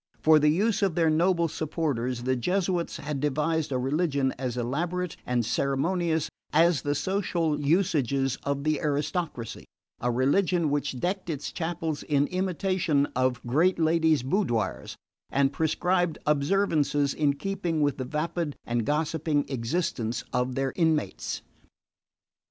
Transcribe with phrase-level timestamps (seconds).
[0.19, 5.15] For the use of their noble supporters, the Jesuits had devised a religion as elaborate
[5.27, 9.65] and ceremonious as the social usages of the aristocracy:
[9.99, 14.97] a religion which decked its chapels in imitation of great ladies' boudoirs
[15.29, 21.43] and prescribed observances in keeping with the vapid and gossiping existence of their inmates.